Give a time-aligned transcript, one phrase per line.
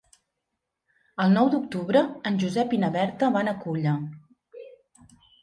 [1.25, 2.01] El nou d'octubre
[2.31, 3.95] en Josep i na Berta van a Culla.